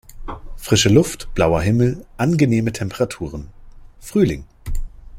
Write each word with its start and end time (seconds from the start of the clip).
Frische 0.57 0.89
Luft, 0.89 1.31
blauer 1.35 1.61
Himmel, 1.61 2.07
angenehme 2.17 2.71
Temperaturen: 2.73 3.49
Frühling! 3.99 4.45